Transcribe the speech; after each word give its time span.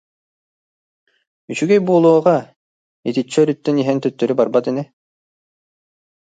Үчүгэй 1.51 1.79
буолуоҕа, 1.87 2.37
итиччэ 3.09 3.37
өрүттэн 3.43 3.75
иһэн 3.81 3.97
төттөрү 4.03 4.33
барбат 4.39 4.65
ини 4.71 4.83